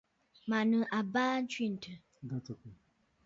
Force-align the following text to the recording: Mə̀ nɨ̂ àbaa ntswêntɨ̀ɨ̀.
Mə̀ 0.49 0.61
nɨ̂ 0.69 0.81
àbaa 0.97 1.33
ntswêntɨ̀ɨ̀. 1.43 2.75